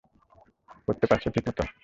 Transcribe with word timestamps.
পড়তে 0.85 1.05
পারছ 1.07 1.23
ঠিকমত? 1.35 1.59